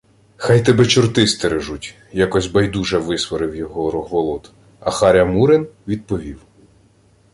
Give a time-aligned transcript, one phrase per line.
[0.37, 6.41] —Хай тебе чорти стережуть,— якось байдуже висварив його Рогволод, а Харя Мурин відповів: